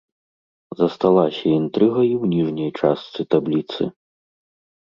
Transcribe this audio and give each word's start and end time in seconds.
Засталася 0.79 1.43
інтрыга 1.59 2.01
і 2.07 2.13
ў 2.21 2.31
ніжняй 2.33 2.71
частцы 2.81 3.21
табліцы. 3.35 3.81